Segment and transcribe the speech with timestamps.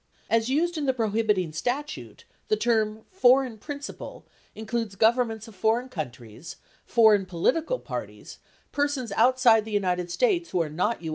[0.29, 5.89] 31 As used in the prohibiting statute, the term "foreign principal," includes governments of foreign
[5.89, 6.55] countries,
[6.87, 8.39] foreign political parties,
[8.71, 11.09] persons outside the United States who are not U.